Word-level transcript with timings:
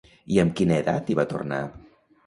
I 0.35 0.39
amb 0.43 0.55
quina 0.61 0.79
edat 0.85 1.13
hi 1.13 1.21
va 1.23 1.29
tornar? 1.37 1.65